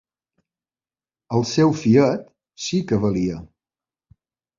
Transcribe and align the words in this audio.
El 1.39 1.45
seu 1.49 1.73
fillet 1.81 2.23
sí 2.69 2.79
que 2.93 2.99
valia! 3.05 3.37